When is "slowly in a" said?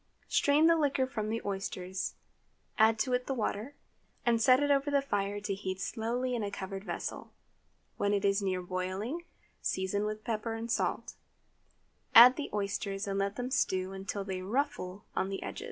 5.79-6.49